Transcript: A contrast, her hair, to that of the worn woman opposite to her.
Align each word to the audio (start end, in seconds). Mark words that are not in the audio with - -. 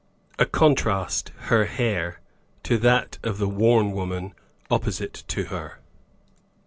A 0.39 0.47
contrast, 0.47 1.31
her 1.51 1.65
hair, 1.65 2.21
to 2.63 2.79
that 2.79 3.19
of 3.21 3.37
the 3.37 3.47
worn 3.47 3.91
woman 3.91 4.33
opposite 4.71 5.23
to 5.27 5.43
her. 5.49 5.77